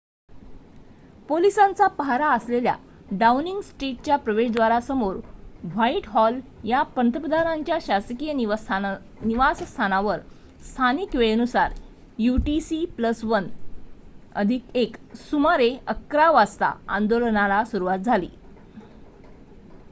[1.29, 2.73] पोलिसांचा पाहारा असलेल्या
[3.11, 5.15] डाउनिंग स्ट्रिटच्या प्रवेशद्वारासमोर
[5.65, 10.19] व्हाइटहॉल या पंतप्रधानांच्या शासकिय निवासस्थानावर
[10.65, 11.73] स्थानिक वेळेनुसार
[12.19, 13.11] utc+१
[15.19, 18.29] सुमारे ११ः०० वाजता आंदोलनाला सुरुवात झाली